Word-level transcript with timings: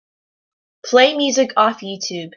Play 0.83 1.15
music 1.15 1.51
off 1.57 1.81
Youtube. 1.81 2.29